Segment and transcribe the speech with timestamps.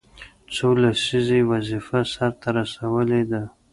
[0.53, 3.41] څو لسیزې یې وظیفه سرته رسولې ده.